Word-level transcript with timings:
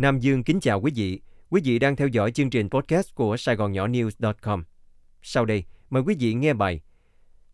Nam 0.00 0.18
Dương 0.18 0.44
kính 0.44 0.60
chào 0.60 0.80
quý 0.80 0.92
vị. 0.94 1.20
Quý 1.50 1.60
vị 1.64 1.78
đang 1.78 1.96
theo 1.96 2.08
dõi 2.08 2.32
chương 2.32 2.50
trình 2.50 2.70
podcast 2.70 3.14
của 3.14 3.36
Sài 3.36 3.56
Gòn 3.56 3.72
Nhỏ 3.72 3.86
News.com. 3.86 4.64
Sau 5.22 5.44
đây, 5.44 5.64
mời 5.90 6.02
quý 6.02 6.16
vị 6.18 6.34
nghe 6.34 6.52
bài 6.52 6.80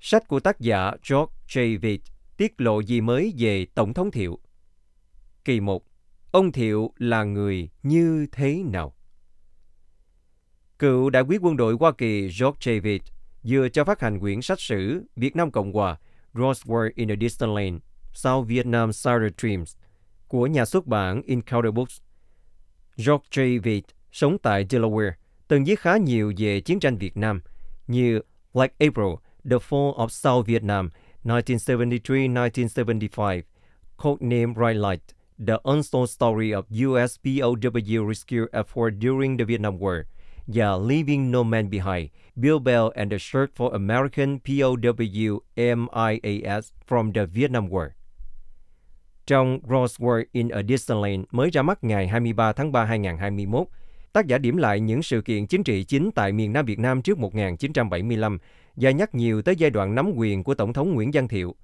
Sách 0.00 0.28
của 0.28 0.40
tác 0.40 0.60
giả 0.60 0.90
George 1.10 1.32
J. 1.48 1.78
Vitt 1.80 2.04
tiết 2.36 2.60
lộ 2.60 2.80
gì 2.80 3.00
mới 3.00 3.34
về 3.38 3.66
Tổng 3.74 3.94
thống 3.94 4.10
Thiệu. 4.10 4.38
Kỳ 5.44 5.60
1. 5.60 5.84
Ông 6.30 6.52
Thiệu 6.52 6.92
là 6.98 7.24
người 7.24 7.68
như 7.82 8.26
thế 8.32 8.62
nào? 8.62 8.94
Cựu 10.78 11.10
đại 11.10 11.22
quý 11.22 11.38
quân 11.40 11.56
đội 11.56 11.76
Hoa 11.80 11.92
Kỳ 11.92 12.22
George 12.22 12.58
J. 12.60 12.80
Vitt 12.80 13.04
vừa 13.42 13.68
cho 13.68 13.84
phát 13.84 14.00
hành 14.00 14.20
quyển 14.20 14.42
sách 14.42 14.60
sử 14.60 15.04
Việt 15.16 15.36
Nam 15.36 15.50
Cộng 15.50 15.72
Hòa 15.72 15.96
Rose 16.34 16.62
War 16.64 16.90
in 16.94 17.10
a 17.10 17.14
Distant 17.20 17.52
Land, 17.54 17.80
South 18.12 18.48
Vietnam 18.48 18.92
Starter 18.92 19.32
Dreams 19.38 19.76
của 20.28 20.46
nhà 20.46 20.64
xuất 20.64 20.86
bản 20.86 21.22
Encounter 21.26 21.74
Books. 21.74 22.05
George 22.98 23.24
J. 23.30 23.58
Vitt 23.58 23.84
sống 24.12 24.38
tại 24.38 24.66
Delaware, 24.70 25.12
từng 25.48 25.64
viết 25.64 25.80
khá 25.80 25.96
nhiều 25.96 26.32
về 26.38 26.60
chiến 26.60 26.80
tranh 26.80 26.98
Việt 26.98 27.16
Nam 27.16 27.40
như 27.86 28.20
Black 28.54 28.78
April, 28.78 29.08
The 29.50 29.56
Fall 29.68 29.94
of 29.94 30.08
South 30.08 30.46
Vietnam, 30.46 30.90
1973-1975, 31.24 33.42
Codename 33.96 34.54
Bright 34.54 34.76
Light, 34.76 35.02
The 35.46 35.54
Untold 35.64 36.10
Story 36.10 36.52
of 36.52 36.64
U.S. 36.70 37.18
POW 37.24 38.08
Rescue 38.08 38.46
Effort 38.52 38.90
During 38.98 39.38
the 39.38 39.44
Vietnam 39.44 39.78
War, 39.78 39.96
và 40.46 40.76
Leaving 40.76 41.30
No 41.30 41.42
Man 41.42 41.70
Behind, 41.70 42.08
Bill 42.36 42.58
Bell 42.58 42.92
and 42.96 43.10
the 43.10 43.18
Search 43.18 43.50
for 43.54 43.74
American 43.74 44.40
POW 44.40 45.40
MIAS 45.56 46.72
from 46.86 47.12
the 47.12 47.26
Vietnam 47.26 47.68
War. 47.68 47.95
Trong 49.26 49.58
*Crossword 49.68 50.24
in 50.32 50.48
a 50.48 50.62
Disneyland 50.62 51.10
Land 51.10 51.24
mới 51.30 51.50
ra 51.50 51.62
mắt 51.62 51.84
ngày 51.84 52.08
23 52.08 52.52
tháng 52.52 52.72
3 52.72 52.84
2021, 52.84 53.66
tác 54.12 54.26
giả 54.26 54.38
điểm 54.38 54.56
lại 54.56 54.80
những 54.80 55.02
sự 55.02 55.20
kiện 55.20 55.46
chính 55.46 55.62
trị 55.62 55.84
chính 55.84 56.10
tại 56.14 56.32
miền 56.32 56.52
Nam 56.52 56.64
Việt 56.64 56.78
Nam 56.78 57.02
trước 57.02 57.18
1975 57.18 58.38
và 58.76 58.90
nhắc 58.90 59.14
nhiều 59.14 59.42
tới 59.42 59.56
giai 59.56 59.70
đoạn 59.70 59.94
nắm 59.94 60.12
quyền 60.16 60.44
của 60.44 60.54
Tổng 60.54 60.72
thống 60.72 60.94
Nguyễn 60.94 61.10
Văn 61.12 61.28
Thiệu. 61.28 61.54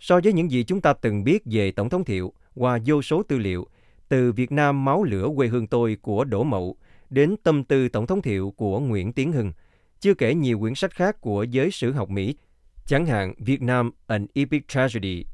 So 0.00 0.20
với 0.24 0.32
những 0.32 0.50
gì 0.50 0.64
chúng 0.64 0.80
ta 0.80 0.92
từng 0.92 1.24
biết 1.24 1.42
về 1.44 1.70
Tổng 1.70 1.88
thống 1.88 2.04
Thiệu 2.04 2.32
qua 2.54 2.78
vô 2.86 3.02
số 3.02 3.22
tư 3.22 3.38
liệu, 3.38 3.66
từ 4.08 4.32
Việt 4.32 4.52
Nam 4.52 4.84
máu 4.84 5.04
lửa 5.04 5.28
quê 5.36 5.48
hương 5.48 5.66
tôi 5.66 5.96
của 6.02 6.24
Đỗ 6.24 6.44
Mậu 6.44 6.76
đến 7.10 7.36
tâm 7.42 7.64
tư 7.64 7.88
Tổng 7.88 8.06
thống 8.06 8.22
Thiệu 8.22 8.54
của 8.56 8.80
Nguyễn 8.80 9.12
Tiến 9.12 9.32
Hưng, 9.32 9.52
chưa 10.00 10.14
kể 10.14 10.34
nhiều 10.34 10.58
quyển 10.58 10.74
sách 10.74 10.94
khác 10.94 11.20
của 11.20 11.42
giới 11.42 11.70
sử 11.70 11.92
học 11.92 12.10
Mỹ, 12.10 12.36
chẳng 12.86 13.06
hạn 13.06 13.34
Việt 13.38 13.62
Nam 13.62 13.90
An 14.06 14.26
Epic 14.34 14.68
Tragedy 14.68 15.24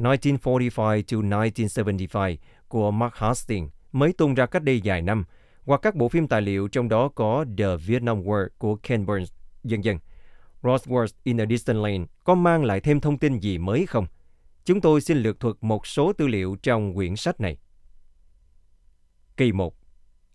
1945 0.00 1.02
to 1.02 1.16
1975 1.16 2.36
của 2.68 2.90
Mark 2.90 3.14
Hastings 3.14 3.72
mới 3.92 4.12
tung 4.12 4.34
ra 4.34 4.46
cách 4.46 4.62
đây 4.62 4.80
vài 4.84 5.02
năm, 5.02 5.24
hoặc 5.64 5.80
các 5.82 5.94
bộ 5.94 6.08
phim 6.08 6.28
tài 6.28 6.42
liệu 6.42 6.68
trong 6.68 6.88
đó 6.88 7.08
có 7.08 7.44
The 7.58 7.76
Vietnam 7.76 8.22
War 8.22 8.48
của 8.58 8.76
Ken 8.76 9.06
Burns, 9.06 9.32
dần 9.64 9.84
dần. 9.84 9.98
Rosworth 10.62 11.12
in 11.24 11.40
a 11.40 11.46
Distant 11.46 11.78
Land 11.78 12.06
có 12.24 12.34
mang 12.34 12.64
lại 12.64 12.80
thêm 12.80 13.00
thông 13.00 13.18
tin 13.18 13.38
gì 13.38 13.58
mới 13.58 13.86
không? 13.86 14.06
Chúng 14.64 14.80
tôi 14.80 15.00
xin 15.00 15.18
lược 15.18 15.40
thuật 15.40 15.56
một 15.60 15.86
số 15.86 16.12
tư 16.12 16.26
liệu 16.26 16.56
trong 16.62 16.94
quyển 16.94 17.16
sách 17.16 17.40
này. 17.40 17.58
Kỳ 19.36 19.52
1. 19.52 19.76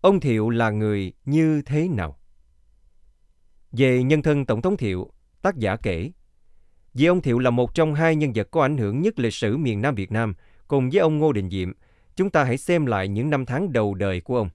Ông 0.01 0.19
Thiệu 0.19 0.49
là 0.49 0.69
người 0.69 1.13
như 1.25 1.61
thế 1.61 1.87
nào? 1.87 2.19
Về 3.71 4.03
nhân 4.03 4.21
thân 4.21 4.45
Tổng 4.45 4.61
thống 4.61 4.77
Thiệu, 4.77 5.09
tác 5.41 5.57
giả 5.57 5.75
kể, 5.75 6.11
vì 6.95 7.05
ông 7.05 7.21
Thiệu 7.21 7.39
là 7.39 7.49
một 7.49 7.73
trong 7.73 7.93
hai 7.93 8.15
nhân 8.15 8.31
vật 8.35 8.47
có 8.51 8.61
ảnh 8.61 8.77
hưởng 8.77 9.01
nhất 9.01 9.19
lịch 9.19 9.33
sử 9.33 9.57
miền 9.57 9.81
Nam 9.81 9.95
Việt 9.95 10.11
Nam, 10.11 10.33
cùng 10.67 10.89
với 10.89 10.99
ông 10.99 11.17
Ngô 11.17 11.31
Đình 11.31 11.49
Diệm, 11.49 11.71
chúng 12.15 12.29
ta 12.29 12.43
hãy 12.43 12.57
xem 12.57 12.85
lại 12.85 13.07
những 13.07 13.29
năm 13.29 13.45
tháng 13.45 13.73
đầu 13.73 13.93
đời 13.93 14.21
của 14.21 14.37
ông. 14.37 14.49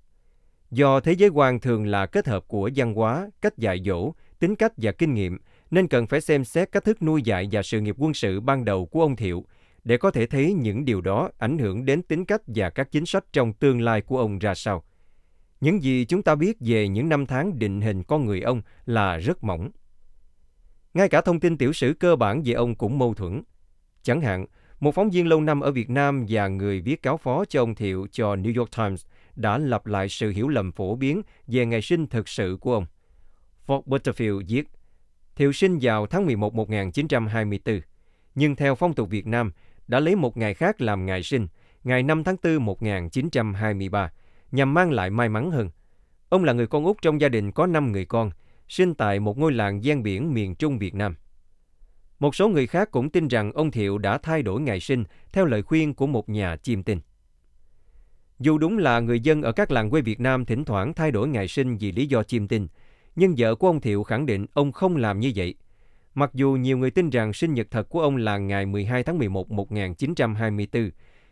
Do 0.70 1.00
thế 1.00 1.12
giới 1.12 1.28
quan 1.28 1.60
thường 1.60 1.86
là 1.86 2.06
kết 2.06 2.26
hợp 2.26 2.44
của 2.48 2.70
văn 2.76 2.94
hóa, 2.94 3.30
cách 3.40 3.58
dạy 3.58 3.82
dỗ, 3.84 4.12
tính 4.38 4.56
cách 4.56 4.72
và 4.76 4.92
kinh 4.92 5.14
nghiệm, 5.14 5.38
nên 5.70 5.88
cần 5.88 6.06
phải 6.06 6.20
xem 6.20 6.44
xét 6.44 6.72
cách 6.72 6.84
thức 6.84 7.02
nuôi 7.02 7.22
dạy 7.22 7.48
và 7.52 7.62
sự 7.62 7.80
nghiệp 7.80 7.94
quân 7.98 8.14
sự 8.14 8.40
ban 8.40 8.64
đầu 8.64 8.86
của 8.86 9.02
ông 9.02 9.16
Thiệu, 9.16 9.44
để 9.84 9.96
có 9.96 10.10
thể 10.10 10.26
thấy 10.26 10.52
những 10.52 10.84
điều 10.84 11.00
đó 11.00 11.30
ảnh 11.38 11.58
hưởng 11.58 11.84
đến 11.84 12.02
tính 12.02 12.24
cách 12.24 12.42
và 12.46 12.70
các 12.70 12.92
chính 12.92 13.06
sách 13.06 13.24
trong 13.32 13.52
tương 13.52 13.80
lai 13.80 14.00
của 14.00 14.18
ông 14.18 14.38
ra 14.38 14.54
sao. 14.54 14.84
Những 15.60 15.82
gì 15.82 16.04
chúng 16.04 16.22
ta 16.22 16.34
biết 16.34 16.56
về 16.60 16.88
những 16.88 17.08
năm 17.08 17.26
tháng 17.26 17.58
định 17.58 17.80
hình 17.80 18.02
con 18.02 18.26
người 18.26 18.40
ông 18.40 18.62
là 18.86 19.16
rất 19.16 19.44
mỏng. 19.44 19.70
Ngay 20.94 21.08
cả 21.08 21.20
thông 21.20 21.40
tin 21.40 21.58
tiểu 21.58 21.72
sử 21.72 21.94
cơ 22.00 22.16
bản 22.16 22.42
về 22.44 22.52
ông 22.52 22.74
cũng 22.74 22.98
mâu 22.98 23.14
thuẫn. 23.14 23.42
Chẳng 24.02 24.20
hạn, 24.20 24.46
một 24.80 24.94
phóng 24.94 25.10
viên 25.10 25.26
lâu 25.26 25.40
năm 25.40 25.60
ở 25.60 25.72
Việt 25.72 25.90
Nam 25.90 26.26
và 26.28 26.48
người 26.48 26.80
viết 26.80 27.02
cáo 27.02 27.16
phó 27.16 27.44
cho 27.44 27.62
ông 27.62 27.74
Thiệu 27.74 28.06
cho 28.12 28.36
New 28.36 28.58
York 28.58 28.70
Times 28.76 29.06
đã 29.36 29.58
lặp 29.58 29.86
lại 29.86 30.08
sự 30.08 30.30
hiểu 30.30 30.48
lầm 30.48 30.72
phổ 30.72 30.94
biến 30.94 31.22
về 31.46 31.66
ngày 31.66 31.82
sinh 31.82 32.06
thực 32.06 32.28
sự 32.28 32.58
của 32.60 32.74
ông. 32.74 32.86
Fort 33.66 33.82
Butterfield 33.82 34.42
viết, 34.48 34.68
Thiệu 35.36 35.52
sinh 35.52 35.78
vào 35.82 36.06
tháng 36.06 36.26
11 36.26 36.54
1924, 36.54 37.80
nhưng 38.34 38.56
theo 38.56 38.74
phong 38.74 38.94
tục 38.94 39.10
Việt 39.10 39.26
Nam, 39.26 39.52
đã 39.88 40.00
lấy 40.00 40.16
một 40.16 40.36
ngày 40.36 40.54
khác 40.54 40.80
làm 40.80 41.06
ngày 41.06 41.22
sinh, 41.22 41.48
ngày 41.84 42.02
5 42.02 42.24
tháng 42.24 42.36
4 42.42 42.64
1923, 42.64 44.12
nhằm 44.52 44.74
mang 44.74 44.90
lại 44.90 45.10
may 45.10 45.28
mắn 45.28 45.50
hơn. 45.50 45.70
Ông 46.28 46.44
là 46.44 46.52
người 46.52 46.66
con 46.66 46.84
út 46.84 46.96
trong 47.02 47.20
gia 47.20 47.28
đình 47.28 47.52
có 47.52 47.66
5 47.66 47.92
người 47.92 48.04
con, 48.04 48.30
sinh 48.70 48.94
tại 48.94 49.20
một 49.20 49.38
ngôi 49.38 49.52
làng 49.52 49.84
gian 49.84 50.02
biển 50.02 50.34
miền 50.34 50.54
Trung 50.54 50.78
Việt 50.78 50.94
Nam. 50.94 51.14
Một 52.18 52.34
số 52.34 52.48
người 52.48 52.66
khác 52.66 52.90
cũng 52.90 53.10
tin 53.10 53.28
rằng 53.28 53.52
ông 53.52 53.70
Thiệu 53.70 53.98
đã 53.98 54.18
thay 54.18 54.42
đổi 54.42 54.60
ngày 54.60 54.80
sinh 54.80 55.04
theo 55.32 55.44
lời 55.44 55.62
khuyên 55.62 55.94
của 55.94 56.06
một 56.06 56.28
nhà 56.28 56.56
chiêm 56.56 56.82
tinh. 56.82 57.00
Dù 58.38 58.58
đúng 58.58 58.78
là 58.78 59.00
người 59.00 59.20
dân 59.20 59.42
ở 59.42 59.52
các 59.52 59.70
làng 59.70 59.90
quê 59.90 60.00
Việt 60.00 60.20
Nam 60.20 60.44
thỉnh 60.44 60.64
thoảng 60.64 60.94
thay 60.94 61.10
đổi 61.10 61.28
ngày 61.28 61.48
sinh 61.48 61.76
vì 61.76 61.92
lý 61.92 62.06
do 62.06 62.22
chiêm 62.22 62.48
tinh, 62.48 62.68
nhưng 63.16 63.34
vợ 63.38 63.54
của 63.54 63.66
ông 63.66 63.80
Thiệu 63.80 64.02
khẳng 64.02 64.26
định 64.26 64.46
ông 64.52 64.72
không 64.72 64.96
làm 64.96 65.20
như 65.20 65.32
vậy. 65.36 65.54
Mặc 66.14 66.30
dù 66.34 66.52
nhiều 66.52 66.78
người 66.78 66.90
tin 66.90 67.10
rằng 67.10 67.32
sinh 67.32 67.54
nhật 67.54 67.66
thật 67.70 67.88
của 67.88 68.00
ông 68.00 68.16
là 68.16 68.38
ngày 68.38 68.66
12 68.66 69.02
tháng 69.02 69.18
11 69.18 69.50
1924, 69.50 70.90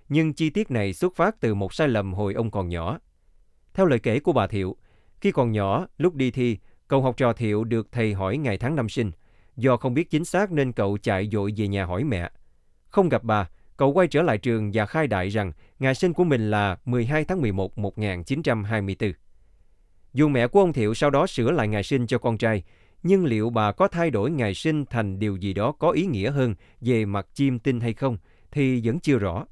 nhưng 0.08 0.32
chi 0.32 0.50
tiết 0.50 0.70
này 0.70 0.92
xuất 0.92 1.16
phát 1.16 1.40
từ 1.40 1.54
một 1.54 1.74
sai 1.74 1.88
lầm 1.88 2.14
hồi 2.14 2.34
ông 2.34 2.50
còn 2.50 2.68
nhỏ. 2.68 2.98
Theo 3.74 3.86
lời 3.86 3.98
kể 3.98 4.20
của 4.20 4.32
bà 4.32 4.46
Thiệu, 4.46 4.76
khi 5.20 5.32
còn 5.32 5.52
nhỏ, 5.52 5.86
lúc 5.98 6.14
đi 6.14 6.30
thi, 6.30 6.58
cậu 6.88 7.02
học 7.02 7.16
trò 7.16 7.32
Thiệu 7.32 7.64
được 7.64 7.92
thầy 7.92 8.14
hỏi 8.14 8.36
ngày 8.36 8.58
tháng 8.58 8.76
năm 8.76 8.88
sinh. 8.88 9.10
Do 9.56 9.76
không 9.76 9.94
biết 9.94 10.10
chính 10.10 10.24
xác 10.24 10.52
nên 10.52 10.72
cậu 10.72 10.98
chạy 11.02 11.28
dội 11.32 11.52
về 11.56 11.68
nhà 11.68 11.84
hỏi 11.84 12.04
mẹ. 12.04 12.30
Không 12.88 13.08
gặp 13.08 13.24
bà, 13.24 13.48
cậu 13.76 13.92
quay 13.92 14.08
trở 14.08 14.22
lại 14.22 14.38
trường 14.38 14.70
và 14.74 14.86
khai 14.86 15.06
đại 15.06 15.28
rằng 15.28 15.52
ngày 15.78 15.94
sinh 15.94 16.12
của 16.12 16.24
mình 16.24 16.50
là 16.50 16.78
12 16.84 17.24
tháng 17.24 17.40
11 17.40 17.78
1924. 17.78 19.12
Dù 20.12 20.28
mẹ 20.28 20.46
của 20.46 20.60
ông 20.60 20.72
Thiệu 20.72 20.94
sau 20.94 21.10
đó 21.10 21.26
sửa 21.26 21.50
lại 21.50 21.68
ngày 21.68 21.82
sinh 21.82 22.06
cho 22.06 22.18
con 22.18 22.38
trai, 22.38 22.62
nhưng 23.02 23.24
liệu 23.24 23.50
bà 23.50 23.72
có 23.72 23.88
thay 23.88 24.10
đổi 24.10 24.30
ngày 24.30 24.54
sinh 24.54 24.84
thành 24.84 25.18
điều 25.18 25.36
gì 25.36 25.52
đó 25.52 25.72
có 25.72 25.90
ý 25.90 26.06
nghĩa 26.06 26.30
hơn 26.30 26.54
về 26.80 27.04
mặt 27.04 27.26
chiêm 27.34 27.58
tinh 27.58 27.80
hay 27.80 27.94
không 27.94 28.18
thì 28.50 28.80
vẫn 28.84 29.00
chưa 29.00 29.18
rõ. 29.18 29.44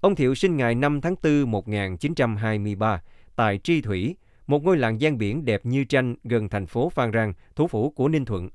Ông 0.00 0.14
Thiệu 0.14 0.34
sinh 0.34 0.56
ngày 0.56 0.74
5 0.74 1.00
tháng 1.00 1.14
4 1.22 1.50
1923 1.50 3.02
tại 3.36 3.58
Tri 3.58 3.80
Thủy, 3.80 4.16
một 4.50 4.64
ngôi 4.64 4.76
làng 4.76 5.00
gian 5.00 5.18
biển 5.18 5.44
đẹp 5.44 5.66
như 5.66 5.84
tranh 5.84 6.14
gần 6.24 6.48
thành 6.48 6.66
phố 6.66 6.90
Phan 6.90 7.12
Rang, 7.12 7.32
thủ 7.56 7.66
phủ 7.66 7.90
của 7.90 8.08
Ninh 8.08 8.24
Thuận. 8.24 8.48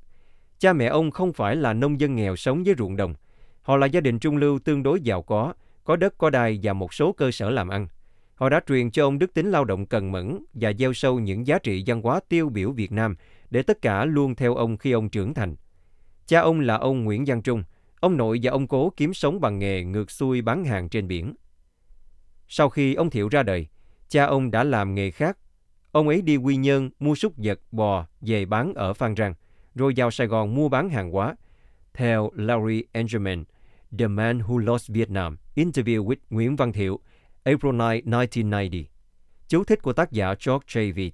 Cha 0.59 0.73
mẹ 0.73 0.85
ông 0.85 1.11
không 1.11 1.33
phải 1.33 1.55
là 1.55 1.73
nông 1.73 1.99
dân 1.99 2.15
nghèo 2.15 2.35
sống 2.35 2.63
với 2.63 2.75
ruộng 2.77 2.95
đồng. 2.95 3.13
Họ 3.61 3.77
là 3.77 3.87
gia 3.87 4.01
đình 4.01 4.19
trung 4.19 4.37
lưu 4.37 4.59
tương 4.59 4.83
đối 4.83 5.01
giàu 5.01 5.21
có, 5.21 5.53
có 5.83 5.95
đất 5.95 6.17
có 6.17 6.29
đai 6.29 6.59
và 6.63 6.73
một 6.73 6.93
số 6.93 7.11
cơ 7.11 7.31
sở 7.31 7.49
làm 7.49 7.69
ăn. 7.69 7.87
Họ 8.35 8.49
đã 8.49 8.61
truyền 8.67 8.91
cho 8.91 9.03
ông 9.07 9.19
đức 9.19 9.33
tính 9.33 9.51
lao 9.51 9.65
động 9.65 9.85
cần 9.85 10.11
mẫn 10.11 10.39
và 10.53 10.73
gieo 10.73 10.93
sâu 10.93 11.19
những 11.19 11.47
giá 11.47 11.59
trị 11.59 11.83
văn 11.87 12.01
hóa 12.01 12.19
tiêu 12.29 12.49
biểu 12.49 12.71
Việt 12.71 12.91
Nam 12.91 13.15
để 13.49 13.61
tất 13.61 13.81
cả 13.81 14.05
luôn 14.05 14.35
theo 14.35 14.55
ông 14.55 14.77
khi 14.77 14.91
ông 14.91 15.09
trưởng 15.09 15.33
thành. 15.33 15.55
Cha 16.27 16.39
ông 16.39 16.59
là 16.59 16.75
ông 16.75 17.03
Nguyễn 17.03 17.23
Văn 17.27 17.41
Trung, 17.41 17.63
ông 17.99 18.17
nội 18.17 18.39
và 18.43 18.51
ông 18.51 18.67
cố 18.67 18.93
kiếm 18.97 19.13
sống 19.13 19.41
bằng 19.41 19.59
nghề 19.59 19.83
ngược 19.83 20.11
xuôi 20.11 20.41
bán 20.41 20.65
hàng 20.65 20.89
trên 20.89 21.07
biển. 21.07 21.35
Sau 22.47 22.69
khi 22.69 22.93
ông 22.93 23.09
Thiệu 23.09 23.29
ra 23.29 23.43
đời, 23.43 23.67
cha 24.09 24.25
ông 24.25 24.51
đã 24.51 24.63
làm 24.63 24.95
nghề 24.95 25.11
khác. 25.11 25.37
Ông 25.95 26.07
ấy 26.07 26.21
đi 26.21 26.37
Quy 26.37 26.55
Nhơn 26.55 26.89
mua 26.99 27.15
súc 27.15 27.33
vật, 27.37 27.59
bò 27.71 28.05
về 28.21 28.45
bán 28.45 28.73
ở 28.73 28.93
Phan 28.93 29.15
Rang, 29.15 29.33
rồi 29.75 29.93
vào 29.95 30.11
Sài 30.11 30.27
Gòn 30.27 30.55
mua 30.55 30.69
bán 30.69 30.89
hàng 30.89 31.11
hóa. 31.11 31.35
Theo 31.93 32.31
Larry 32.35 32.83
Engelman, 32.91 33.43
The 33.99 34.07
Man 34.07 34.39
Who 34.39 34.57
Lost 34.57 34.89
Vietnam, 34.89 35.37
Interview 35.55 36.05
with 36.05 36.15
Nguyễn 36.29 36.55
Văn 36.55 36.73
Thiệu, 36.73 36.99
April 37.43 37.71
9, 37.71 37.79
1990. 37.79 38.87
Chú 39.47 39.63
thích 39.63 39.81
của 39.81 39.93
tác 39.93 40.11
giả 40.11 40.27
George 40.27 40.65
J. 40.67 40.93
Viet. 40.93 41.13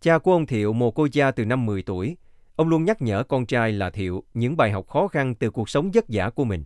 Cha 0.00 0.18
của 0.18 0.32
ông 0.32 0.46
Thiệu 0.46 0.72
mồ 0.72 0.90
côi 0.90 1.08
cha 1.10 1.30
từ 1.30 1.44
năm 1.44 1.66
10 1.66 1.82
tuổi. 1.82 2.16
Ông 2.56 2.68
luôn 2.68 2.84
nhắc 2.84 3.02
nhở 3.02 3.22
con 3.22 3.46
trai 3.46 3.72
là 3.72 3.90
Thiệu 3.90 4.24
những 4.34 4.56
bài 4.56 4.72
học 4.72 4.88
khó 4.88 5.08
khăn 5.08 5.34
từ 5.34 5.50
cuộc 5.50 5.68
sống 5.68 5.90
vất 5.90 6.04
vả 6.08 6.30
của 6.30 6.44
mình. 6.44 6.64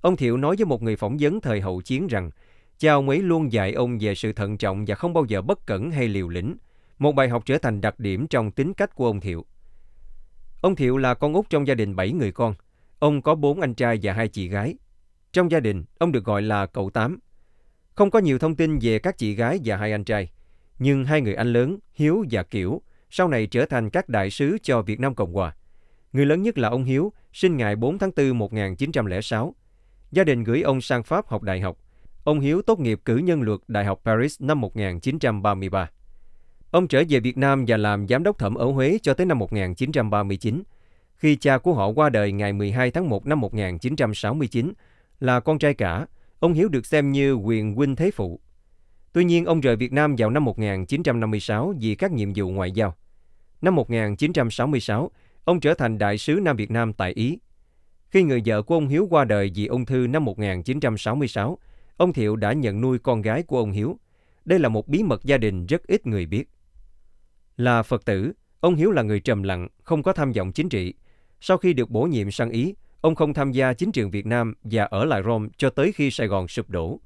Ông 0.00 0.16
Thiệu 0.16 0.36
nói 0.36 0.56
với 0.56 0.66
một 0.66 0.82
người 0.82 0.96
phỏng 0.96 1.16
vấn 1.20 1.40
thời 1.40 1.60
hậu 1.60 1.80
chiến 1.80 2.06
rằng 2.06 2.30
cha 2.82 2.92
ông 2.92 3.08
ấy 3.08 3.18
luôn 3.18 3.52
dạy 3.52 3.72
ông 3.72 3.98
về 4.00 4.14
sự 4.14 4.32
thận 4.32 4.56
trọng 4.56 4.84
và 4.86 4.94
không 4.94 5.14
bao 5.14 5.24
giờ 5.24 5.42
bất 5.42 5.66
cẩn 5.66 5.90
hay 5.90 6.08
liều 6.08 6.28
lĩnh. 6.28 6.56
Một 6.98 7.12
bài 7.12 7.28
học 7.28 7.42
trở 7.46 7.58
thành 7.58 7.80
đặc 7.80 7.98
điểm 7.98 8.26
trong 8.26 8.50
tính 8.50 8.74
cách 8.74 8.94
của 8.94 9.06
ông 9.06 9.20
Thiệu. 9.20 9.46
Ông 10.60 10.76
Thiệu 10.76 10.96
là 10.96 11.14
con 11.14 11.32
út 11.32 11.50
trong 11.50 11.66
gia 11.66 11.74
đình 11.74 11.96
7 11.96 12.12
người 12.12 12.32
con. 12.32 12.54
Ông 12.98 13.22
có 13.22 13.34
4 13.34 13.60
anh 13.60 13.74
trai 13.74 13.98
và 14.02 14.12
hai 14.12 14.28
chị 14.28 14.48
gái. 14.48 14.74
Trong 15.32 15.50
gia 15.50 15.60
đình, 15.60 15.84
ông 15.98 16.12
được 16.12 16.24
gọi 16.24 16.42
là 16.42 16.66
cậu 16.66 16.90
Tám. 16.90 17.18
Không 17.94 18.10
có 18.10 18.18
nhiều 18.18 18.38
thông 18.38 18.56
tin 18.56 18.78
về 18.78 18.98
các 18.98 19.18
chị 19.18 19.34
gái 19.34 19.58
và 19.64 19.76
hai 19.76 19.92
anh 19.92 20.04
trai, 20.04 20.30
nhưng 20.78 21.04
hai 21.04 21.20
người 21.20 21.34
anh 21.34 21.52
lớn, 21.52 21.78
Hiếu 21.94 22.24
và 22.30 22.42
Kiểu, 22.42 22.82
sau 23.10 23.28
này 23.28 23.46
trở 23.46 23.66
thành 23.66 23.90
các 23.90 24.08
đại 24.08 24.30
sứ 24.30 24.58
cho 24.62 24.82
Việt 24.82 25.00
Nam 25.00 25.14
Cộng 25.14 25.32
Hòa. 25.32 25.56
Người 26.12 26.26
lớn 26.26 26.42
nhất 26.42 26.58
là 26.58 26.68
ông 26.68 26.84
Hiếu, 26.84 27.12
sinh 27.32 27.56
ngày 27.56 27.76
4 27.76 27.98
tháng 27.98 28.10
4 28.16 28.38
1906. 28.38 29.54
Gia 30.12 30.24
đình 30.24 30.44
gửi 30.44 30.62
ông 30.62 30.80
sang 30.80 31.02
Pháp 31.02 31.26
học 31.26 31.42
đại 31.42 31.60
học. 31.60 31.78
Ông 32.24 32.40
Hiếu 32.40 32.62
tốt 32.62 32.80
nghiệp 32.80 33.00
cử 33.04 33.16
nhân 33.16 33.42
luật 33.42 33.60
Đại 33.68 33.84
học 33.84 34.00
Paris 34.04 34.40
năm 34.40 34.60
1933. 34.60 35.90
Ông 36.70 36.88
trở 36.88 37.02
về 37.08 37.20
Việt 37.20 37.36
Nam 37.36 37.64
và 37.68 37.76
làm 37.76 38.08
giám 38.08 38.22
đốc 38.22 38.38
thẩm 38.38 38.54
ở 38.54 38.66
Huế 38.66 38.98
cho 39.02 39.14
tới 39.14 39.26
năm 39.26 39.38
1939. 39.38 40.62
Khi 41.16 41.36
cha 41.36 41.58
của 41.58 41.74
họ 41.74 41.88
qua 41.88 42.10
đời 42.10 42.32
ngày 42.32 42.52
12 42.52 42.90
tháng 42.90 43.08
1 43.08 43.26
năm 43.26 43.40
1969, 43.40 44.72
là 45.20 45.40
con 45.40 45.58
trai 45.58 45.74
cả, 45.74 46.06
ông 46.38 46.52
Hiếu 46.52 46.68
được 46.68 46.86
xem 46.86 47.12
như 47.12 47.32
quyền 47.32 47.74
huynh 47.74 47.96
thế 47.96 48.10
phụ. 48.10 48.40
Tuy 49.12 49.24
nhiên, 49.24 49.44
ông 49.44 49.60
rời 49.60 49.76
Việt 49.76 49.92
Nam 49.92 50.14
vào 50.18 50.30
năm 50.30 50.44
1956 50.44 51.74
vì 51.80 51.94
các 51.94 52.12
nhiệm 52.12 52.32
vụ 52.36 52.50
ngoại 52.50 52.72
giao. 52.72 52.94
Năm 53.62 53.74
1966, 53.74 55.10
ông 55.44 55.60
trở 55.60 55.74
thành 55.74 55.98
đại 55.98 56.18
sứ 56.18 56.34
Nam 56.42 56.56
Việt 56.56 56.70
Nam 56.70 56.92
tại 56.92 57.12
Ý. 57.12 57.38
Khi 58.10 58.22
người 58.22 58.42
vợ 58.46 58.62
của 58.62 58.74
ông 58.74 58.88
Hiếu 58.88 59.06
qua 59.10 59.24
đời 59.24 59.52
vì 59.54 59.66
ung 59.66 59.84
thư 59.84 60.06
năm 60.06 60.24
1966, 60.24 61.58
ông 62.02 62.12
Thiệu 62.12 62.36
đã 62.36 62.52
nhận 62.52 62.80
nuôi 62.80 62.98
con 62.98 63.22
gái 63.22 63.42
của 63.42 63.58
ông 63.58 63.72
Hiếu. 63.72 63.98
Đây 64.44 64.58
là 64.58 64.68
một 64.68 64.88
bí 64.88 65.02
mật 65.02 65.24
gia 65.24 65.38
đình 65.38 65.66
rất 65.66 65.86
ít 65.86 66.06
người 66.06 66.26
biết. 66.26 66.48
Là 67.56 67.82
Phật 67.82 68.04
tử, 68.04 68.32
ông 68.60 68.74
Hiếu 68.74 68.90
là 68.90 69.02
người 69.02 69.20
trầm 69.20 69.42
lặng, 69.42 69.68
không 69.82 70.02
có 70.02 70.12
tham 70.12 70.32
vọng 70.32 70.52
chính 70.52 70.68
trị. 70.68 70.94
Sau 71.40 71.56
khi 71.56 71.72
được 71.72 71.90
bổ 71.90 72.02
nhiệm 72.02 72.30
sang 72.30 72.50
Ý, 72.50 72.74
ông 73.00 73.14
không 73.14 73.34
tham 73.34 73.52
gia 73.52 73.72
chính 73.72 73.92
trường 73.92 74.10
Việt 74.10 74.26
Nam 74.26 74.54
và 74.64 74.84
ở 74.84 75.04
lại 75.04 75.22
Rome 75.22 75.48
cho 75.56 75.70
tới 75.70 75.92
khi 75.92 76.10
Sài 76.10 76.26
Gòn 76.26 76.48
sụp 76.48 76.70
đổ. 76.70 77.00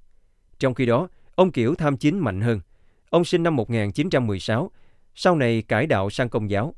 Trong 0.58 0.74
khi 0.74 0.86
đó, 0.86 1.08
ông 1.34 1.52
Kiểu 1.52 1.74
tham 1.74 1.96
chính 1.96 2.18
mạnh 2.18 2.40
hơn. 2.40 2.60
Ông 3.10 3.24
sinh 3.24 3.42
năm 3.42 3.56
1916, 3.56 4.70
sau 5.14 5.36
này 5.36 5.62
cải 5.62 5.86
đạo 5.86 6.10
sang 6.10 6.28
công 6.28 6.50
giáo. 6.50 6.74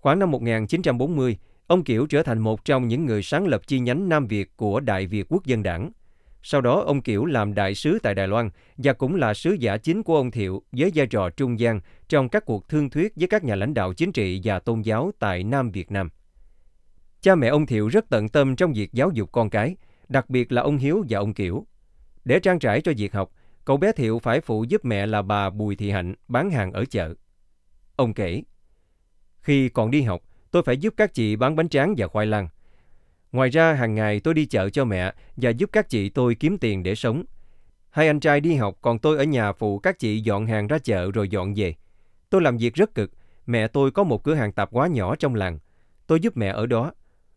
Khoảng 0.00 0.18
năm 0.18 0.30
1940, 0.30 1.38
ông 1.66 1.84
Kiểu 1.84 2.06
trở 2.06 2.22
thành 2.22 2.38
một 2.38 2.64
trong 2.64 2.88
những 2.88 3.06
người 3.06 3.22
sáng 3.22 3.46
lập 3.46 3.66
chi 3.66 3.78
nhánh 3.78 4.08
Nam 4.08 4.26
Việt 4.26 4.56
của 4.56 4.80
Đại 4.80 5.06
Việt 5.06 5.26
Quốc 5.28 5.46
dân 5.46 5.62
đảng. 5.62 5.90
Sau 6.48 6.60
đó, 6.60 6.82
ông 6.86 7.02
Kiểu 7.02 7.24
làm 7.24 7.54
đại 7.54 7.74
sứ 7.74 7.98
tại 8.02 8.14
Đài 8.14 8.28
Loan 8.28 8.50
và 8.76 8.92
cũng 8.92 9.14
là 9.14 9.34
sứ 9.34 9.52
giả 9.52 9.76
chính 9.76 10.02
của 10.02 10.16
ông 10.16 10.30
Thiệu 10.30 10.62
với 10.72 10.92
vai 10.94 11.06
trò 11.06 11.30
trung 11.30 11.58
gian 11.58 11.80
trong 12.08 12.28
các 12.28 12.44
cuộc 12.44 12.68
thương 12.68 12.90
thuyết 12.90 13.12
với 13.16 13.28
các 13.28 13.44
nhà 13.44 13.54
lãnh 13.54 13.74
đạo 13.74 13.94
chính 13.94 14.12
trị 14.12 14.40
và 14.44 14.58
tôn 14.58 14.82
giáo 14.82 15.10
tại 15.18 15.44
Nam 15.44 15.70
Việt 15.70 15.90
Nam. 15.90 16.10
Cha 17.20 17.34
mẹ 17.34 17.48
ông 17.48 17.66
Thiệu 17.66 17.88
rất 17.88 18.04
tận 18.08 18.28
tâm 18.28 18.56
trong 18.56 18.72
việc 18.72 18.92
giáo 18.92 19.10
dục 19.10 19.32
con 19.32 19.50
cái, 19.50 19.76
đặc 20.08 20.30
biệt 20.30 20.52
là 20.52 20.62
ông 20.62 20.78
Hiếu 20.78 21.04
và 21.08 21.18
ông 21.18 21.34
Kiểu. 21.34 21.66
Để 22.24 22.40
trang 22.40 22.58
trải 22.58 22.80
cho 22.80 22.92
việc 22.96 23.12
học, 23.12 23.30
cậu 23.64 23.76
bé 23.76 23.92
Thiệu 23.92 24.18
phải 24.18 24.40
phụ 24.40 24.64
giúp 24.64 24.84
mẹ 24.84 25.06
là 25.06 25.22
bà 25.22 25.50
Bùi 25.50 25.76
Thị 25.76 25.90
Hạnh 25.90 26.14
bán 26.28 26.50
hàng 26.50 26.72
ở 26.72 26.84
chợ. 26.84 27.14
Ông 27.96 28.14
kể, 28.14 28.42
khi 29.40 29.68
còn 29.68 29.90
đi 29.90 30.02
học, 30.02 30.22
tôi 30.50 30.62
phải 30.62 30.76
giúp 30.76 30.94
các 30.96 31.14
chị 31.14 31.36
bán 31.36 31.56
bánh 31.56 31.68
tráng 31.68 31.94
và 31.98 32.06
khoai 32.06 32.26
lang. 32.26 32.48
Ngoài 33.36 33.48
ra, 33.50 33.72
hàng 33.72 33.94
ngày 33.94 34.20
tôi 34.20 34.34
đi 34.34 34.46
chợ 34.46 34.70
cho 34.70 34.84
mẹ 34.84 35.14
và 35.36 35.50
giúp 35.50 35.70
các 35.72 35.88
chị 35.88 36.08
tôi 36.08 36.34
kiếm 36.34 36.58
tiền 36.58 36.82
để 36.82 36.94
sống. 36.94 37.24
Hai 37.90 38.06
anh 38.06 38.20
trai 38.20 38.40
đi 38.40 38.54
học, 38.54 38.78
còn 38.80 38.98
tôi 38.98 39.16
ở 39.18 39.24
nhà 39.24 39.52
phụ 39.52 39.78
các 39.78 39.98
chị 39.98 40.20
dọn 40.20 40.46
hàng 40.46 40.66
ra 40.66 40.78
chợ 40.78 41.10
rồi 41.10 41.28
dọn 41.28 41.54
về. 41.54 41.74
Tôi 42.30 42.42
làm 42.42 42.56
việc 42.56 42.74
rất 42.74 42.94
cực. 42.94 43.10
Mẹ 43.46 43.68
tôi 43.68 43.90
có 43.90 44.04
một 44.04 44.24
cửa 44.24 44.34
hàng 44.34 44.52
tạp 44.52 44.72
hóa 44.72 44.86
nhỏ 44.86 45.16
trong 45.16 45.34
làng. 45.34 45.58
Tôi 46.06 46.20
giúp 46.20 46.36
mẹ 46.36 46.48
ở 46.48 46.66
đó. 46.66 46.92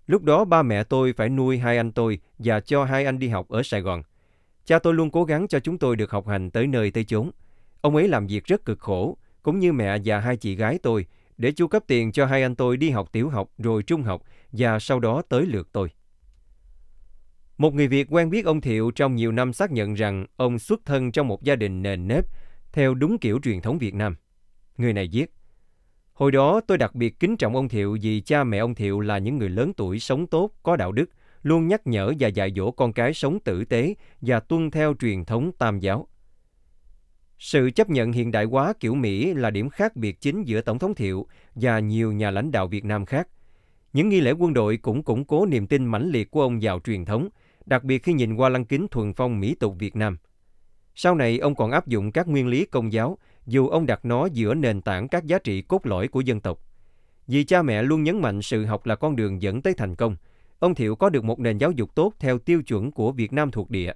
Lúc 0.08 0.24
đó 0.24 0.46
ba 0.46 0.64
mẹ 0.64 0.84
tôi 0.84 1.14
phải 1.14 1.30
nuôi 1.30 1.58
hai 1.58 1.78
anh 1.78 1.92
tôi 1.92 2.20
và 2.38 2.60
cho 2.60 2.84
hai 2.84 3.06
anh 3.06 3.20
đi 3.20 3.28
học 3.28 3.50
ở 3.50 3.64
Sài 3.64 3.82
Gòn. 3.82 4.04
Cha 4.66 4.80
tôi 4.80 4.94
luôn 4.94 5.12
cố 5.12 5.24
gắng 5.24 5.48
cho 5.48 5.60
chúng 5.60 5.78
tôi 5.78 5.96
được 5.96 6.12
học 6.12 6.28
hành 6.28 6.52
tới 6.52 6.68
nơi 6.68 6.92
tới 6.92 7.04
chốn. 7.04 7.32
Ông 7.82 7.96
ấy 7.96 8.08
làm 8.08 8.28
việc 8.28 8.46
rất 8.46 8.66
cực 8.66 8.80
khổ, 8.80 9.18
cũng 9.44 9.60
như 9.60 9.74
mẹ 9.74 9.98
và 10.06 10.20
hai 10.20 10.38
chị 10.38 10.56
gái 10.56 10.80
tôi, 10.84 11.06
để 11.40 11.52
chu 11.52 11.68
cấp 11.68 11.84
tiền 11.88 12.12
cho 12.12 12.26
hai 12.26 12.44
anh 12.44 12.56
tôi 12.56 12.78
đi 12.78 12.90
học 12.90 13.12
tiểu 13.12 13.30
học 13.30 13.50
rồi 13.58 13.84
trung 13.84 14.04
học 14.04 14.24
và 14.52 14.80
sau 14.80 15.00
đó 15.00 15.22
tới 15.30 15.46
lượt 15.46 15.70
tôi. 15.72 15.90
Một 17.58 17.74
người 17.74 17.88
Việt 17.88 18.08
quen 18.10 18.30
biết 18.30 18.46
ông 18.46 18.62
Thiệu 18.62 18.92
trong 18.92 19.16
nhiều 19.16 19.32
năm 19.32 19.54
xác 19.54 19.72
nhận 19.72 19.94
rằng 19.94 20.26
ông 20.36 20.60
xuất 20.60 20.86
thân 20.86 21.12
trong 21.12 21.28
một 21.28 21.44
gia 21.44 21.56
đình 21.56 21.82
nền 21.82 22.08
nếp, 22.08 22.26
theo 22.72 22.94
đúng 22.94 23.18
kiểu 23.18 23.40
truyền 23.44 23.62
thống 23.62 23.78
Việt 23.78 23.94
Nam. 23.94 24.16
Người 24.78 24.94
này 24.94 25.10
viết, 25.12 25.34
Hồi 26.14 26.32
đó 26.32 26.62
tôi 26.68 26.78
đặc 26.78 26.96
biệt 26.96 27.20
kính 27.20 27.38
trọng 27.38 27.56
ông 27.56 27.70
Thiệu 27.70 27.98
vì 28.02 28.22
cha 28.22 28.44
mẹ 28.44 28.58
ông 28.58 28.76
Thiệu 28.76 29.00
là 29.00 29.18
những 29.18 29.38
người 29.38 29.50
lớn 29.50 29.74
tuổi 29.74 30.00
sống 30.00 30.28
tốt, 30.28 30.52
có 30.64 30.76
đạo 30.76 30.92
đức, 30.92 31.10
luôn 31.44 31.68
nhắc 31.68 31.88
nhở 31.88 32.14
và 32.20 32.28
dạy 32.28 32.54
dỗ 32.56 32.72
con 32.72 32.94
cái 32.94 33.14
sống 33.14 33.40
tử 33.40 33.66
tế 33.66 33.96
và 34.22 34.40
tuân 34.40 34.72
theo 34.72 34.94
truyền 35.00 35.26
thống 35.26 35.52
tam 35.58 35.80
giáo. 35.80 36.08
Sự 37.40 37.72
chấp 37.76 37.90
nhận 37.90 38.12
hiện 38.12 38.32
đại 38.32 38.46
hóa 38.46 38.74
kiểu 38.80 38.96
Mỹ 38.96 39.34
là 39.34 39.50
điểm 39.50 39.70
khác 39.70 39.96
biệt 39.96 40.22
chính 40.22 40.44
giữa 40.44 40.62
Tổng 40.62 40.80
thống 40.80 40.96
Thiệu 40.96 41.28
và 41.56 41.80
nhiều 41.80 42.12
nhà 42.12 42.32
lãnh 42.32 42.52
đạo 42.52 42.68
Việt 42.68 42.86
Nam 42.86 43.06
khác. 43.06 43.28
Những 43.94 44.10
nghi 44.10 44.22
lễ 44.22 44.32
quân 44.32 44.54
đội 44.54 44.78
cũng 44.78 45.04
củng 45.04 45.26
cố 45.26 45.46
niềm 45.46 45.68
tin 45.68 45.86
mãnh 45.86 46.10
liệt 46.10 46.32
của 46.32 46.42
ông 46.42 46.60
vào 46.62 46.80
truyền 46.80 47.06
thống, 47.06 47.30
đặc 47.66 47.84
biệt 47.84 48.04
khi 48.04 48.14
nhìn 48.14 48.36
qua 48.36 48.50
lăng 48.50 48.66
kính 48.66 48.88
thuần 48.88 49.14
phong 49.14 49.40
mỹ 49.40 49.56
tục 49.56 49.76
Việt 49.80 49.96
Nam. 49.96 50.18
Sau 50.96 51.16
này, 51.16 51.40
ông 51.40 51.56
còn 51.56 51.72
áp 51.72 51.88
dụng 51.88 52.12
các 52.12 52.28
nguyên 52.28 52.48
lý 52.48 52.66
công 52.66 52.94
giáo, 52.94 53.18
dù 53.46 53.68
ông 53.68 53.86
đặt 53.86 54.06
nó 54.06 54.26
giữa 54.26 54.54
nền 54.54 54.82
tảng 54.82 55.08
các 55.08 55.26
giá 55.26 55.40
trị 55.40 55.62
cốt 55.62 55.86
lõi 55.86 56.08
của 56.08 56.22
dân 56.22 56.40
tộc. 56.40 56.60
Vì 57.28 57.44
cha 57.44 57.62
mẹ 57.62 57.84
luôn 57.84 58.04
nhấn 58.04 58.22
mạnh 58.22 58.42
sự 58.42 58.66
học 58.66 58.86
là 58.86 58.96
con 58.96 59.16
đường 59.16 59.42
dẫn 59.42 59.62
tới 59.62 59.74
thành 59.74 59.96
công, 59.96 60.16
ông 60.60 60.76
Thiệu 60.76 60.96
có 60.96 61.10
được 61.10 61.24
một 61.24 61.40
nền 61.40 61.58
giáo 61.58 61.72
dục 61.72 61.96
tốt 61.96 62.14
theo 62.20 62.40
tiêu 62.40 62.62
chuẩn 62.64 62.92
của 62.92 63.12
Việt 63.12 63.34
Nam 63.34 63.52
thuộc 63.52 63.70
địa. 63.70 63.94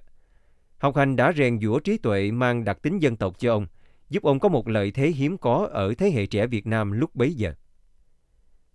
Học 0.78 0.96
hành 0.96 1.16
đã 1.16 1.32
rèn 1.36 1.60
giũa 1.60 1.78
trí 1.78 1.98
tuệ 1.98 2.30
mang 2.30 2.64
đặc 2.64 2.82
tính 2.82 2.98
dân 2.98 3.16
tộc 3.16 3.38
cho 3.38 3.52
ông, 3.52 3.66
giúp 4.10 4.22
ông 4.22 4.38
có 4.38 4.48
một 4.48 4.68
lợi 4.68 4.90
thế 4.90 5.08
hiếm 5.08 5.38
có 5.38 5.68
ở 5.72 5.94
thế 5.94 6.10
hệ 6.10 6.26
trẻ 6.26 6.46
Việt 6.46 6.66
Nam 6.66 6.92
lúc 6.92 7.14
bấy 7.14 7.34
giờ. 7.34 7.52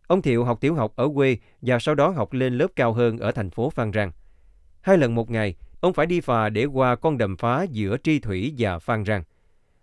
Ông 0.07 0.21
Thiệu 0.21 0.43
học 0.45 0.61
tiểu 0.61 0.75
học 0.75 0.93
ở 0.95 1.09
quê 1.15 1.37
và 1.61 1.79
sau 1.79 1.95
đó 1.95 2.09
học 2.09 2.33
lên 2.33 2.57
lớp 2.57 2.67
cao 2.75 2.93
hơn 2.93 3.17
ở 3.17 3.31
thành 3.31 3.49
phố 3.49 3.69
Phan 3.69 3.93
Rang. 3.93 4.11
Hai 4.81 4.97
lần 4.97 5.15
một 5.15 5.29
ngày, 5.29 5.55
ông 5.81 5.93
phải 5.93 6.05
đi 6.05 6.21
phà 6.21 6.49
để 6.49 6.65
qua 6.65 6.95
con 6.95 7.17
đầm 7.17 7.37
phá 7.37 7.63
giữa 7.63 7.97
Tri 8.03 8.19
Thủy 8.19 8.53
và 8.57 8.79
Phan 8.79 9.05
Rang. 9.05 9.23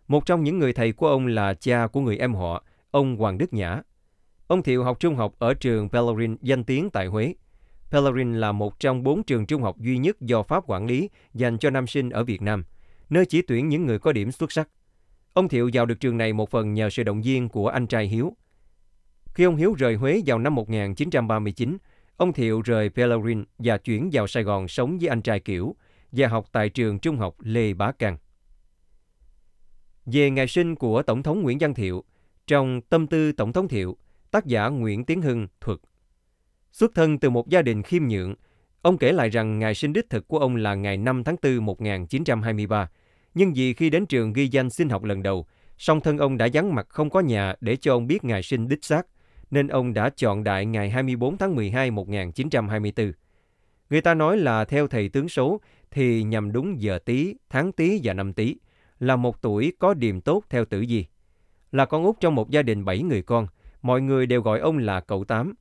Một 0.09 0.27
trong 0.27 0.45
những 0.45 0.59
người 0.59 0.73
thầy 0.73 0.93
của 0.93 1.09
ông 1.09 1.27
là 1.27 1.55
cha 1.55 1.87
của 1.87 2.01
người 2.01 2.19
em 2.19 2.35
họ, 2.35 2.65
ông 2.91 3.17
Hoàng 3.17 3.39
Đức 3.39 3.53
Nhã. 3.53 3.83
Ông 4.47 4.63
Thiệu 4.63 4.85
học 4.85 5.01
trung 5.01 5.17
học 5.17 5.35
ở 5.39 5.55
trường 5.55 5.89
Pellerin 5.89 6.37
danh 6.43 6.65
tiếng 6.65 6.91
tại 6.91 7.07
Huế. 7.07 7.35
Pellerin 7.91 8.35
là 8.35 8.53
một 8.53 8.81
trong 8.81 9.03
bốn 9.03 9.23
trường 9.23 9.47
trung 9.47 9.63
học 9.63 9.79
duy 9.79 9.99
nhất 9.99 10.21
do 10.21 10.43
Pháp 10.43 10.65
quản 10.67 10.87
lý 10.87 11.11
dành 11.35 11.59
cho 11.59 11.71
nam 11.71 11.87
sinh 11.87 12.11
ở 12.11 12.25
Việt 12.25 12.43
Nam, 12.43 12.65
nơi 13.11 13.27
chỉ 13.27 13.43
tuyển 13.43 13.69
những 13.69 13.87
người 13.87 13.99
có 13.99 14.13
điểm 14.13 14.33
xuất 14.33 14.53
sắc. 14.53 14.69
Ông 15.33 15.49
Thiệu 15.49 15.71
vào 15.73 15.87
được 15.87 16.01
trường 16.01 16.19
này 16.19 16.33
một 16.33 16.51
phần 16.51 16.75
nhờ 16.75 16.91
sự 16.91 17.03
động 17.03 17.23
viên 17.23 17.49
của 17.49 17.69
anh 17.69 17.87
trai 17.87 18.07
Hiếu. 18.07 18.37
Khi 19.35 19.45
ông 19.45 19.57
Hiếu 19.57 19.75
rời 19.79 19.95
Huế 19.95 20.23
vào 20.27 20.39
năm 20.39 20.55
1939, 20.55 21.77
ông 22.17 22.33
Thiệu 22.33 22.61
rời 22.61 22.91
Pellerin 22.91 23.45
và 23.59 23.79
chuyển 23.79 24.11
vào 24.13 24.27
Sài 24.27 24.43
Gòn 24.43 24.69
sống 24.69 24.99
với 24.99 25.09
anh 25.09 25.23
trai 25.23 25.41
Kiểu 25.41 25.77
và 26.13 26.29
học 26.29 26.47
tại 26.53 26.69
trường 26.69 26.99
trung 26.99 27.17
học 27.17 27.37
Lê 27.41 27.75
Bá 27.75 27.93
Căng. 27.93 28.17
Về 30.07 30.31
ngày 30.31 30.47
sinh 30.47 30.75
của 30.75 31.03
Tổng 31.03 31.23
thống 31.23 31.43
Nguyễn 31.43 31.59
Văn 31.61 31.75
Thiệu, 31.75 32.05
trong 32.47 32.81
Tâm 32.81 33.07
tư 33.07 33.33
Tổng 33.33 33.53
thống 33.53 33.69
Thiệu, 33.69 33.97
tác 34.31 34.47
giả 34.47 34.69
Nguyễn 34.69 35.05
Tiến 35.05 35.23
Hưng 35.23 35.49
thuật. 35.61 35.79
Xuất 36.79 36.95
thân 36.95 37.19
từ 37.19 37.31
một 37.31 37.49
gia 37.49 37.63
đình 37.63 37.83
khiêm 37.83 38.09
nhượng, 38.09 38.35
ông 38.83 38.99
kể 38.99 39.13
lại 39.13 39.29
rằng 39.29 39.59
ngày 39.59 39.75
sinh 39.75 39.93
đích 39.93 40.11
thực 40.11 40.29
của 40.29 40.39
ông 40.39 40.57
là 40.57 40.75
ngày 40.75 40.97
5 40.97 41.25
tháng 41.25 41.37
4 41.43 41.65
1923, 41.65 42.91
nhưng 43.35 43.53
vì 43.55 43.75
khi 43.75 43.91
đến 43.91 44.07
trường 44.07 44.33
ghi 44.33 44.49
danh 44.49 44.71
xin 44.71 44.89
học 44.89 45.05
lần 45.05 45.23
đầu, 45.23 45.47
song 45.79 46.01
thân 46.01 46.19
ông 46.19 46.37
đã 46.37 46.49
vắng 46.53 46.75
mặt 46.75 46.87
không 46.89 47.11
có 47.11 47.21
nhà 47.21 47.55
để 47.61 47.77
cho 47.77 47.93
ông 47.93 48.07
biết 48.07 48.25
ngày 48.25 48.43
sinh 48.43 48.69
đích 48.69 48.85
xác, 48.85 49.07
nên 49.51 49.69
ông 49.69 49.95
đã 49.95 50.11
chọn 50.17 50.45
đại 50.45 50.67
ngày 50.67 50.91
24 50.91 51.39
tháng 51.39 51.55
12 51.55 51.91
1924. 51.91 53.13
Người 53.91 54.01
ta 54.01 54.15
nói 54.15 54.37
là 54.37 54.65
theo 54.65 54.89
thầy 54.89 55.09
tướng 55.09 55.29
số 55.29 55.61
thì 55.91 56.23
nhằm 56.23 56.53
đúng 56.53 56.83
giờ 56.83 56.99
tí, 56.99 57.35
tháng 57.51 57.73
tí 57.73 58.01
và 58.03 58.13
năm 58.13 58.33
tí, 58.33 58.57
là 59.01 59.17
một 59.17 59.43
tuổi 59.43 59.73
có 59.79 59.95
điềm 59.95 60.21
tốt 60.21 60.45
theo 60.51 60.65
tử 60.65 60.85
vi. 60.89 61.05
Là 61.73 61.85
con 61.85 62.05
út 62.05 62.17
trong 62.21 62.35
một 62.35 62.51
gia 62.51 62.63
đình 62.63 62.85
bảy 62.85 63.03
người 63.03 63.23
con, 63.23 63.47
mọi 63.83 64.01
người 64.01 64.27
đều 64.27 64.43
gọi 64.43 64.61
ông 64.61 64.79
là 64.79 65.01
cậu 65.01 65.25
Tám. 65.25 65.55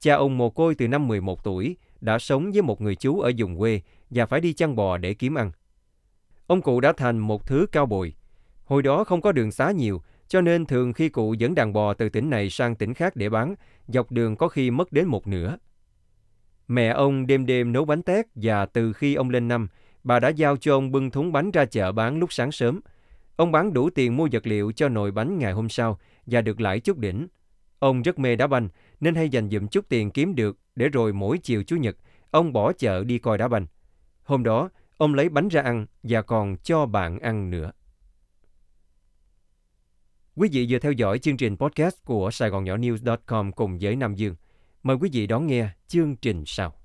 Cha 0.00 0.14
ông 0.14 0.38
mồ 0.38 0.50
côi 0.50 0.74
từ 0.74 0.88
năm 0.88 1.08
11 1.08 1.44
tuổi, 1.44 1.76
đã 2.00 2.18
sống 2.18 2.52
với 2.52 2.62
một 2.62 2.80
người 2.80 2.94
chú 2.94 3.20
ở 3.20 3.32
vùng 3.38 3.58
quê 3.58 3.80
và 4.10 4.26
phải 4.26 4.40
đi 4.40 4.52
chăn 4.52 4.76
bò 4.76 4.96
để 4.96 5.14
kiếm 5.14 5.34
ăn. 5.34 5.50
Ông 6.46 6.62
cụ 6.62 6.80
đã 6.80 6.92
thành 6.92 7.18
một 7.18 7.46
thứ 7.46 7.66
cao 7.72 7.86
bồi. 7.86 8.14
Hồi 8.64 8.82
đó 8.82 9.04
không 9.04 9.20
có 9.20 9.32
đường 9.32 9.50
xá 9.50 9.70
nhiều, 9.70 10.02
cho 10.28 10.40
nên 10.40 10.66
thường 10.66 10.92
khi 10.92 11.08
cụ 11.08 11.34
dẫn 11.34 11.54
đàn 11.54 11.72
bò 11.72 11.94
từ 11.94 12.08
tỉnh 12.08 12.30
này 12.30 12.50
sang 12.50 12.74
tỉnh 12.74 12.94
khác 12.94 13.16
để 13.16 13.28
bán, 13.28 13.54
dọc 13.88 14.12
đường 14.12 14.36
có 14.36 14.48
khi 14.48 14.70
mất 14.70 14.92
đến 14.92 15.06
một 15.06 15.26
nửa. 15.26 15.56
Mẹ 16.68 16.88
ông 16.88 17.26
đêm 17.26 17.46
đêm 17.46 17.72
nấu 17.72 17.84
bánh 17.84 18.02
tét 18.02 18.26
và 18.34 18.66
từ 18.66 18.92
khi 18.92 19.14
ông 19.14 19.30
lên 19.30 19.48
năm, 19.48 19.68
bà 20.04 20.20
đã 20.20 20.28
giao 20.28 20.56
cho 20.56 20.76
ông 20.76 20.92
bưng 20.92 21.10
thúng 21.10 21.32
bánh 21.32 21.50
ra 21.50 21.64
chợ 21.64 21.92
bán 21.92 22.18
lúc 22.18 22.32
sáng 22.32 22.52
sớm. 22.52 22.80
Ông 23.36 23.52
bán 23.52 23.72
đủ 23.72 23.90
tiền 23.90 24.16
mua 24.16 24.28
vật 24.32 24.46
liệu 24.46 24.72
cho 24.72 24.88
nồi 24.88 25.10
bánh 25.10 25.38
ngày 25.38 25.52
hôm 25.52 25.68
sau 25.68 25.98
và 26.26 26.40
được 26.40 26.60
lãi 26.60 26.80
chút 26.80 26.98
đỉnh. 26.98 27.26
Ông 27.78 28.02
rất 28.02 28.18
mê 28.18 28.36
đá 28.36 28.46
banh 28.46 28.68
nên 29.00 29.14
hay 29.14 29.28
dành 29.28 29.50
dụm 29.50 29.66
chút 29.66 29.88
tiền 29.88 30.10
kiếm 30.10 30.34
được 30.34 30.58
để 30.76 30.88
rồi 30.88 31.12
mỗi 31.12 31.38
chiều 31.38 31.62
Chủ 31.62 31.76
nhật, 31.76 31.96
ông 32.30 32.52
bỏ 32.52 32.72
chợ 32.72 33.04
đi 33.04 33.18
coi 33.18 33.38
đá 33.38 33.48
banh. 33.48 33.66
Hôm 34.22 34.42
đó, 34.42 34.70
Ông 35.00 35.14
lấy 35.14 35.28
bánh 35.28 35.48
ra 35.48 35.62
ăn 35.62 35.86
và 36.02 36.22
còn 36.22 36.56
cho 36.56 36.86
bạn 36.86 37.18
ăn 37.18 37.50
nữa. 37.50 37.72
Quý 40.34 40.48
vị 40.52 40.66
vừa 40.70 40.78
theo 40.78 40.92
dõi 40.92 41.18
chương 41.18 41.36
trình 41.36 41.56
podcast 41.56 42.04
của 42.04 42.30
Sài 42.30 42.50
Gòn 42.50 42.64
Nhỏ 42.64 42.76
News.com 42.76 43.52
cùng 43.52 43.78
với 43.80 43.96
Nam 43.96 44.14
Dương. 44.14 44.34
Mời 44.82 44.96
quý 45.00 45.10
vị 45.12 45.26
đón 45.26 45.46
nghe 45.46 45.68
chương 45.88 46.16
trình 46.16 46.42
sau. 46.46 46.79